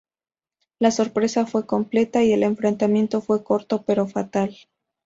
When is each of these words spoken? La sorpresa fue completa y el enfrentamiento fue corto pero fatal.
La 0.79 0.89
sorpresa 0.89 1.45
fue 1.45 1.67
completa 1.67 2.23
y 2.23 2.33
el 2.33 2.41
enfrentamiento 2.41 3.21
fue 3.21 3.43
corto 3.43 3.83
pero 3.85 4.07
fatal. 4.07 4.57